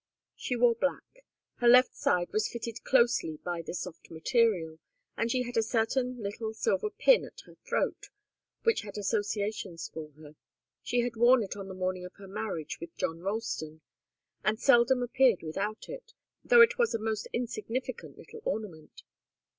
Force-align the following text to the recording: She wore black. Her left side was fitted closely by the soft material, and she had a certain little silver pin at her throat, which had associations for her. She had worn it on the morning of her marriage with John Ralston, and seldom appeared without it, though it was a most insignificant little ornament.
She 0.35 0.55
wore 0.55 0.73
black. 0.73 1.27
Her 1.57 1.67
left 1.67 1.93
side 1.95 2.31
was 2.33 2.47
fitted 2.49 2.83
closely 2.83 3.37
by 3.37 3.61
the 3.61 3.75
soft 3.75 4.09
material, 4.09 4.79
and 5.15 5.29
she 5.29 5.43
had 5.43 5.57
a 5.57 5.61
certain 5.61 6.23
little 6.23 6.55
silver 6.55 6.89
pin 6.89 7.23
at 7.23 7.41
her 7.41 7.53
throat, 7.69 8.07
which 8.63 8.81
had 8.81 8.97
associations 8.97 9.91
for 9.93 10.09
her. 10.13 10.33
She 10.81 11.01
had 11.01 11.17
worn 11.17 11.43
it 11.43 11.55
on 11.55 11.67
the 11.67 11.75
morning 11.75 12.03
of 12.03 12.15
her 12.15 12.27
marriage 12.27 12.79
with 12.79 12.97
John 12.97 13.19
Ralston, 13.19 13.81
and 14.43 14.59
seldom 14.59 15.03
appeared 15.03 15.43
without 15.43 15.87
it, 15.87 16.13
though 16.43 16.61
it 16.61 16.79
was 16.79 16.95
a 16.95 16.99
most 16.99 17.27
insignificant 17.31 18.17
little 18.17 18.41
ornament. 18.43 19.03